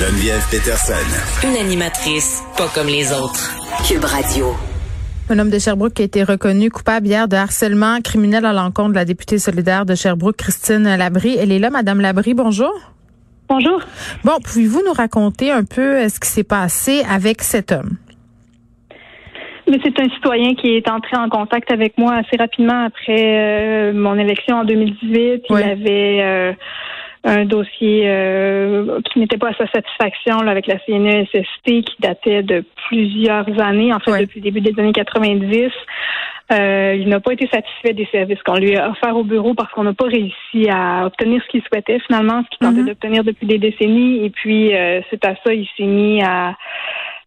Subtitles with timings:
[0.00, 1.46] Geneviève Peterson.
[1.46, 3.52] Une animatrice pas comme les autres.
[3.86, 4.46] Cube Radio.
[5.28, 8.92] Un homme de Sherbrooke qui a été reconnu coupable hier de harcèlement criminel à l'encontre
[8.92, 11.36] de la députée solidaire de Sherbrooke, Christine Labrie.
[11.38, 12.72] Elle est là, Madame Labrie, bonjour.
[13.46, 13.82] Bonjour.
[14.24, 17.98] Bon, pouvez-vous nous raconter un peu euh, ce qui s'est passé avec cet homme?
[19.68, 23.92] Mais c'est un citoyen qui est entré en contact avec moi assez rapidement après euh,
[23.92, 25.42] mon élection en 2018.
[25.50, 26.52] Il avait euh,
[27.24, 32.64] un dossier euh, qui n'était pas à sa satisfaction avec la CNESST qui datait de
[32.88, 35.70] plusieurs années, en fait depuis le début des années 90.
[36.50, 39.84] il n'a pas été satisfait des services qu'on lui a offerts au bureau parce qu'on
[39.84, 42.86] n'a pas réussi à obtenir ce qu'il souhaitait finalement, ce qu'il tentait mm-hmm.
[42.86, 44.24] d'obtenir depuis des décennies.
[44.24, 44.72] Et puis,
[45.10, 46.56] c'est à ça, il s'est mis à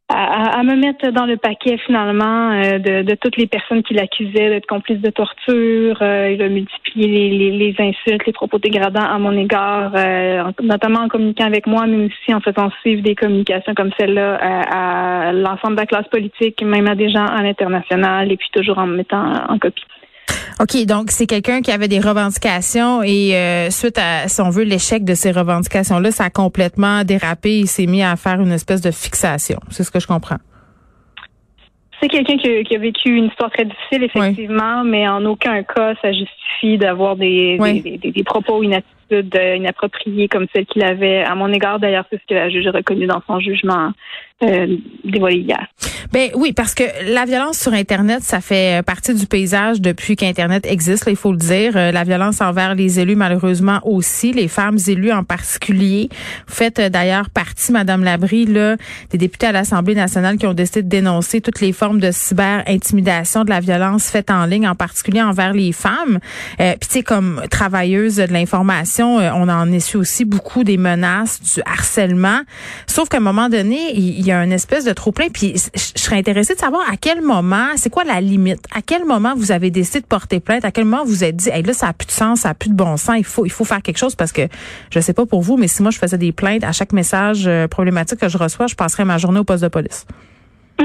[0.10, 4.68] à, me mettre dans le paquet finalement euh, de, toutes les personnes qui l'accusaient d'être
[4.68, 5.98] complice de torture.
[6.02, 11.08] Euh, il a multiplié les, insultes, les propos dégradants à mon égard, euh, notamment en
[11.08, 15.76] communiquant avec moi, mais aussi en faisant suivre des communications comme celle-là à, à l'ensemble
[15.76, 18.98] de la classe politique, même à des gens à l'international, et puis toujours en me
[18.98, 19.86] mettant en copie.
[20.60, 24.64] OK, donc c'est quelqu'un qui avait des revendications et euh, suite à, si on veut,
[24.64, 27.60] l'échec de ces revendications-là, ça a complètement dérapé.
[27.60, 29.60] Il s'est mis à faire une espèce de fixation.
[29.70, 30.38] C'est ce que je comprends.
[32.02, 36.12] C'est quelqu'un qui, a vécu une histoire très difficile, effectivement, mais en aucun cas ça
[36.12, 41.80] justifie d'avoir des, des, propos inattitudes euh, inappropriés comme celle qu'il avait à mon égard.
[41.80, 43.92] D'ailleurs, c'est ce que la juge a reconnu dans son jugement
[44.44, 45.66] euh, dévoilé hier.
[46.14, 50.64] Ben oui, parce que la violence sur Internet, ça fait partie du paysage depuis qu'Internet
[50.68, 51.76] existe, il faut le dire.
[51.76, 56.10] Euh, la violence envers les élus, malheureusement aussi, les femmes élues en particulier.
[56.48, 58.76] Vous faites euh, d'ailleurs partie, Madame Labrie, là,
[59.10, 63.44] des députés à l'Assemblée nationale qui ont décidé de dénoncer toutes les formes de cyber-intimidation,
[63.44, 66.20] de la violence faite en ligne, en particulier envers les femmes.
[66.60, 70.78] Euh, Puis tu sais, comme travailleuse de l'information, euh, on en essuie aussi beaucoup des
[70.78, 72.42] menaces, du harcèlement.
[72.86, 75.30] Sauf qu'à un moment donné, il y a une espèce de trop-plein.
[75.34, 75.56] Puis
[76.04, 78.66] serais intéressée de savoir à quel moment, c'est quoi la limite?
[78.76, 80.66] À quel moment vous avez décidé de porter plainte?
[80.66, 82.54] À quel moment vous êtes dit, hey, là, ça a plus de sens, ça a
[82.54, 84.44] plus de bon sens, il faut, il faut faire quelque chose parce que
[84.92, 87.48] je sais pas pour vous, mais si moi je faisais des plaintes à chaque message
[87.48, 90.06] euh, problématique que je reçois, je passerais ma journée au poste de police.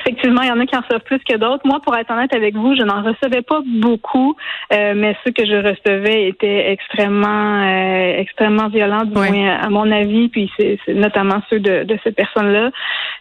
[0.00, 1.66] Effectivement, il y en a qui en reçoivent plus que d'autres.
[1.66, 4.36] Moi, pour être honnête avec vous, je n'en recevais pas beaucoup,
[4.72, 9.90] euh, mais ceux que je recevais étaient extrêmement, euh, extrêmement violents, du moins à mon
[9.90, 10.28] avis.
[10.28, 12.70] Puis c'est notamment ceux de, de cette personne-là.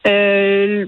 [0.07, 0.86] Euh,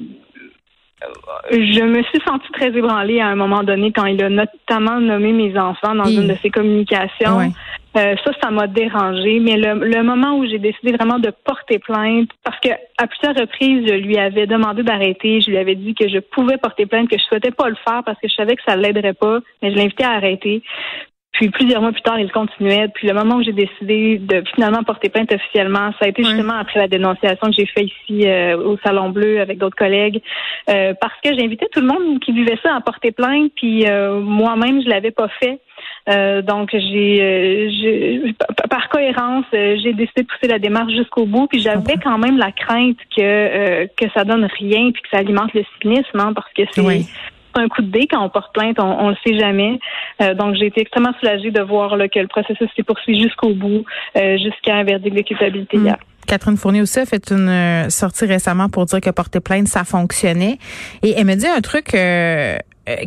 [1.52, 5.32] je me suis sentie très ébranlée à un moment donné quand il a notamment nommé
[5.32, 7.52] mes enfants dans une de ses communications.
[7.98, 9.40] Euh, ça, ça m'a dérangé.
[9.40, 13.88] Mais le, moment où j'ai décidé vraiment de porter plainte, parce que à plusieurs reprises,
[13.88, 15.42] je lui avais demandé d'arrêter.
[15.42, 18.04] Je lui avais dit que je pouvais porter plainte, que je souhaitais pas le faire
[18.04, 20.64] parce que je savais que ça l'aiderait pas, mais je l'invitais à arrêter.
[21.38, 22.88] Puis plusieurs mois plus tard, il continuait.
[22.88, 26.56] Puis le moment où j'ai décidé de finalement porter plainte officiellement, ça a été justement
[26.56, 30.20] après la dénonciation que j'ai fait ici euh, au Salon Bleu avec d'autres collègues,
[30.68, 33.52] euh, parce que j'invitais tout le monde qui vivait ça à porter plainte.
[33.56, 35.60] Puis euh, moi-même, je l'avais pas fait.
[36.42, 38.34] donc j'ai,
[38.72, 41.46] par cohérence, j'ai décidé de pousser la démarche jusqu'au bout.
[41.46, 45.54] Puis j'avais quand même la crainte que que ça donne rien puis que ça alimente
[45.54, 46.82] le cynisme, hein, parce que c'est
[47.60, 49.80] un coup de dé quand on porte plainte, on, on le sait jamais.
[50.22, 53.86] Euh, donc j'ai été extrêmement soulagée de voir que le processus s'est poursuivi jusqu'au bout,
[54.18, 55.96] euh, jusqu'à un verdict de culpabilité mm.
[56.28, 59.84] Catherine Fournier aussi a fait une euh, sortie récemment pour dire que porter plainte, ça
[59.84, 60.60] fonctionnait.
[61.02, 62.58] Et elle me dit un truc euh,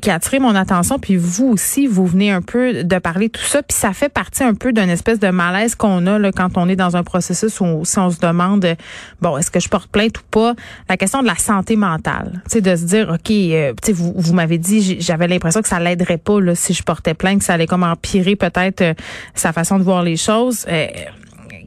[0.02, 3.32] qui a attiré mon attention, puis vous aussi, vous venez un peu de parler de
[3.32, 6.32] tout ça, puis ça fait partie un peu d'une espèce de malaise qu'on a là,
[6.32, 8.76] quand on est dans un processus où on se demande,
[9.22, 10.54] bon, est-ce que je porte plainte ou pas,
[10.88, 13.92] la question de la santé mentale, tu sais, de se dire, ok, euh, tu sais,
[13.92, 17.38] vous, vous m'avez dit, j'avais l'impression que ça l'aiderait pas là, si je portais plainte,
[17.38, 18.94] que ça allait comme empirer peut-être euh,
[19.34, 20.66] sa façon de voir les choses.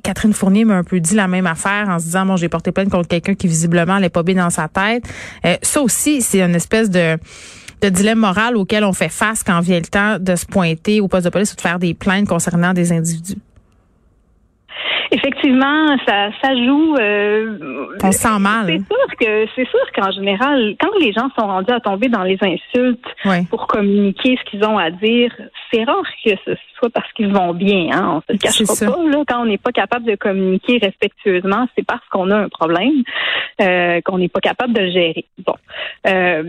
[0.04, 2.72] Catherine Fournier m'a un peu dit la même affaire en se disant, bon, j'ai porté
[2.72, 5.04] plainte contre quelqu'un qui visiblement n'est pas bien dans sa tête.
[5.62, 7.18] ça aussi, c'est une espèce de
[7.84, 11.10] de dilemme moral auquel on fait face quand vient le temps de se pointer au
[11.10, 13.40] poste de police ou de faire des plaintes concernant des individus?
[15.12, 16.96] Effectivement, ça, ça joue.
[16.96, 18.66] Euh, on sent mal.
[18.66, 22.24] C'est sûr que c'est sûr qu'en général, quand les gens sont rendus à tomber dans
[22.24, 23.06] les insultes
[23.52, 25.32] pour communiquer ce qu'ils ont à dire,
[25.72, 27.90] c'est rare que ce soit parce qu'ils vont bien.
[27.92, 29.04] Hein, on se le cachera pas.
[29.04, 33.04] Là, quand on n'est pas capable de communiquer respectueusement, c'est parce qu'on a un problème,
[33.62, 35.26] euh, qu'on n'est pas capable de le gérer.
[35.46, 35.56] Bon.
[36.08, 36.44] Euh,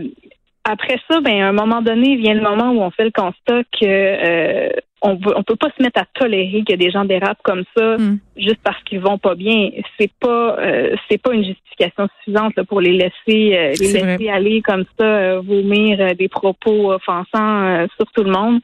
[0.65, 3.63] après ça, ben, à un moment donné, vient le moment où on fait le constat
[3.79, 4.69] que euh,
[5.05, 7.97] on peut, on peut pas se mettre à tolérer que des gens dérapent comme ça
[7.97, 8.19] mm.
[8.37, 9.69] juste parce qu'ils vont pas bien.
[9.99, 14.61] C'est pas euh, c'est pas une justification suffisante pour les laisser euh, les laisser aller
[14.61, 18.59] comme ça euh, vomir des propos offensants sur tout le monde.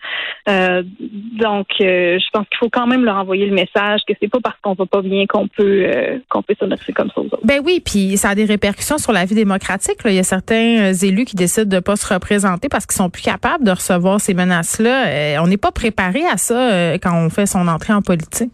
[0.48, 4.58] donc je pense qu'il faut quand même leur envoyer le message que c'est pas parce
[4.62, 5.88] qu'on va pas bien qu'on peut
[6.30, 6.56] qu'on peut
[6.96, 7.40] comme ça aux autres.
[7.44, 9.98] Ben oui, puis ça a des répercussions sur la vie démocratique.
[10.06, 13.24] Il y a certains élus qui décident de pas se représenter parce qu'ils sont plus
[13.24, 15.42] capables de recevoir ces menaces-là.
[15.42, 18.52] on n'est pas préparé à ça quand on fait son entrée en politique?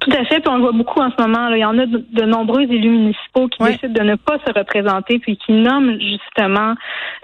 [0.00, 1.48] Tout à fait, puis on le voit beaucoup en ce moment.
[1.48, 1.56] Là.
[1.56, 5.18] Il y en a de, nombreux élus municipaux qui décident de ne pas se représenter,
[5.18, 6.74] puis qui nomment justement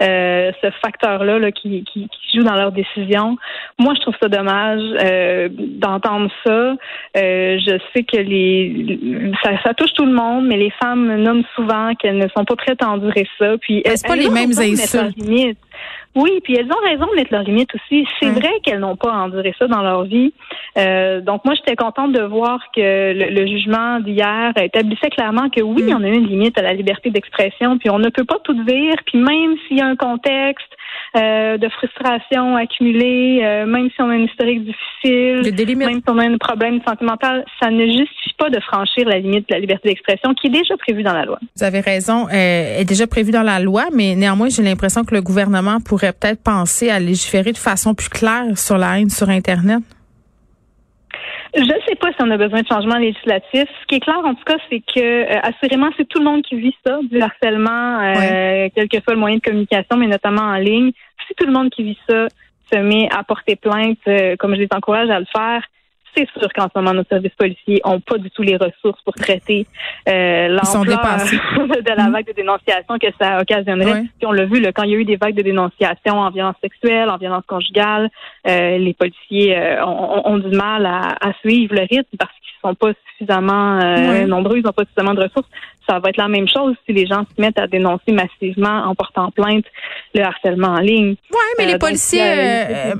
[0.03, 3.37] euh, ce facteur-là là, qui, qui, joue dans leurs décisions.
[3.79, 6.51] Moi, je trouve ça dommage euh, d'entendre ça.
[6.51, 6.75] Euh,
[7.65, 11.95] je sais que les ça, ça, touche tout le monde, mais les femmes nomment souvent
[11.95, 13.57] qu'elles ne sont pas prêtes à endurer ça.
[13.61, 15.15] Puis c'est pas les mêmes insultes.
[16.15, 18.07] Oui, puis elles ont raison de mettre leurs limites aussi.
[18.21, 20.33] C'est vrai qu'elles n'ont pas enduré ça dans leur vie.
[20.77, 25.83] Euh, donc moi, j'étais contente de voir que le, jugement d'hier établissait clairement que oui,
[25.83, 25.97] mm.
[25.97, 28.95] on a une limite à la liberté d'expression, puis on ne peut pas tout dire,
[29.05, 30.71] puis même s'il y a un contexte
[31.15, 36.17] euh, de frustration accumulée, euh, même si on a une historique difficile, même si on
[36.17, 39.89] a un problème sentimental, ça ne justifie pas de franchir la limite de la liberté
[39.89, 41.39] d'expression qui est déjà prévue dans la loi.
[41.55, 45.15] Vous avez raison, euh, est déjà prévue dans la loi, mais néanmoins, j'ai l'impression que
[45.15, 49.29] le gouvernement pourrait peut-être penser à légiférer de façon plus claire sur la haine sur
[49.29, 49.83] Internet?
[51.55, 53.69] Je ne sais pas si on a besoin de changements législatifs.
[53.81, 56.41] Ce qui est clair, en tout cas, c'est que euh, assurément, c'est tout le monde
[56.41, 60.41] qui vit ça, du harcèlement, euh, quel que soit le moyen de communication, mais notamment
[60.41, 60.91] en ligne.
[61.27, 62.27] Si tout le monde qui vit ça
[62.73, 65.63] se met à porter plainte, euh, comme je les encourage à le faire,
[66.15, 69.13] c'est sûr qu'en ce moment, nos services policiers ont pas du tout les ressources pour
[69.13, 69.65] traiter
[70.07, 74.03] euh, l'ampleur de la vague de dénonciation que ça occasionnerait.
[74.23, 76.55] on l'a vu, là, quand il y a eu des vagues de dénonciation en violence
[76.61, 78.09] sexuelle, en violence conjugale,
[78.47, 82.34] euh, les policiers euh, ont, du mal à, à, suivre le rythme parce
[82.65, 85.47] sont pas suffisamment euh, nombreux, ils n'ont pas suffisamment de ressources.
[85.87, 88.95] Ça va être la même chose si les gens se mettent à dénoncer massivement en
[88.95, 89.65] portant plainte
[90.15, 91.15] le harcèlement en ligne.
[91.31, 92.23] Oui, mais les policiers,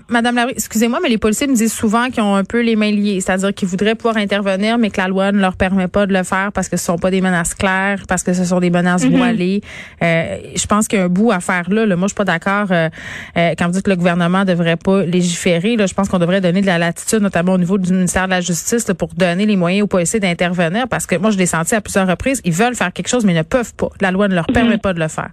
[0.08, 2.92] Madame Larue, excusez-moi, mais les policiers me disent souvent qu'ils ont un peu les mains
[2.92, 6.14] liées, c'est-à-dire qu'ils voudraient pouvoir intervenir, mais que la loi ne leur permet pas de
[6.14, 8.70] le faire parce que ce sont pas des menaces claires, parce que ce sont des
[8.70, 9.18] menaces mm-hmm.
[9.18, 9.62] voilées.
[10.02, 11.88] je pense qu'il y a un bout à faire là.
[11.96, 15.76] Moi, je suis pas d'accord quand vous dites que le gouvernement devrait pas légiférer.
[15.76, 18.32] Là, je pense qu'on devrait donner de la latitude, notamment au niveau du ministère de
[18.32, 21.76] la Justice, pour donner les moyens aux policiers d'intervenir parce que moi, je l'ai senti
[21.76, 22.42] à plusieurs reprises.
[22.46, 23.90] Ils veulent faire quelque chose, mais ils ne peuvent pas.
[24.02, 24.82] La loi ne leur permet mhm.
[24.82, 25.30] pas de le faire.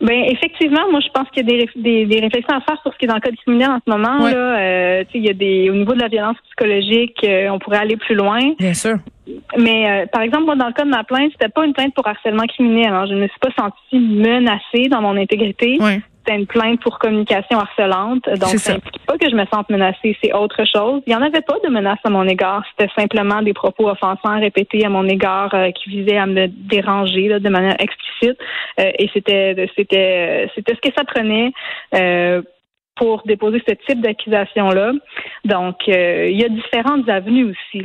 [0.00, 2.96] Ben effectivement, moi je pense qu'il y a des, des, réflexions à faire sur ce
[2.96, 4.28] qui est dans le code criminel en ce moment.
[4.28, 7.78] Là, euh, il y a des au niveau de la violence psychologique, euh, on pourrait
[7.80, 8.40] aller plus loin.
[8.58, 8.96] Bien sûr.
[9.58, 11.92] Mais euh, par exemple, moi dans le cas de ma plainte, c'était pas une plainte
[11.92, 12.86] pour harcèlement criminel.
[12.86, 15.76] Alors, je ne me suis pas sentie menacée dans mon intégrité.
[15.80, 16.00] Oui
[16.34, 18.24] une plainte pour communication harcelante.
[18.28, 21.02] Donc, ça n'implique pas que je me sente menacée, c'est autre chose.
[21.06, 22.62] Il n'y en avait pas de menace à mon égard.
[22.70, 27.38] C'était simplement des propos offensants répétés à mon égard euh, qui visaient à me déranger
[27.40, 28.38] de manière explicite.
[28.78, 31.52] Euh, et c'était c'était c'était ce que ça prenait.
[33.00, 34.92] Pour déposer ce type d'accusation-là.
[35.46, 37.82] Donc, euh, il y a différentes avenues aussi.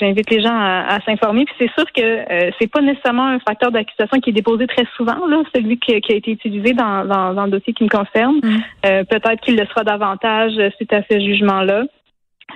[0.00, 1.44] J'invite les gens à, s'informer.
[1.44, 4.86] Puis c'est sûr que euh, c'est pas nécessairement un facteur d'accusation qui est déposé très
[4.96, 8.36] souvent, là, celui qui, a été utilisé dans, dans, le dossier qui me concerne.
[8.42, 8.56] Mm.
[8.86, 11.84] Euh, peut-être qu'il le sera davantage suite à ce jugement-là.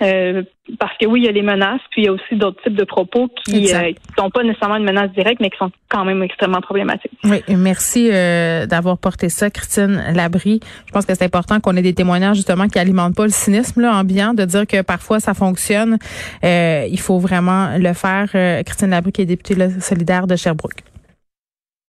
[0.00, 0.42] Euh,
[0.78, 2.74] parce que oui, il y a les menaces, puis il y a aussi d'autres types
[2.74, 6.04] de propos qui ne euh, sont pas nécessairement une menace directe, mais qui sont quand
[6.04, 7.12] même extrêmement problématiques.
[7.24, 10.60] Oui, merci euh, d'avoir porté ça, Christine Labrie.
[10.86, 13.82] Je pense que c'est important qu'on ait des témoignages justement qui alimentent pas le cynisme
[13.82, 15.98] là, ambiant, de dire que parfois ça fonctionne.
[16.42, 18.30] il faut vraiment le faire.
[18.64, 20.82] Christine Labrie, qui est députée solidaire de Sherbrooke.